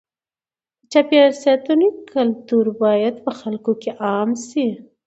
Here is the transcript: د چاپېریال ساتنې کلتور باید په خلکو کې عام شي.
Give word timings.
د 0.81 0.83
چاپېریال 0.91 1.33
ساتنې 1.45 1.89
کلتور 2.13 2.65
باید 2.83 3.15
په 3.25 3.31
خلکو 3.39 3.71
کې 3.81 3.91
عام 4.05 4.29
شي. 4.47 4.67